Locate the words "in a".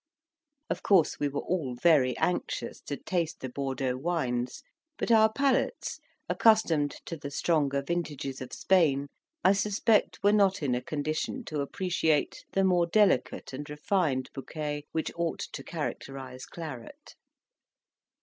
10.63-10.81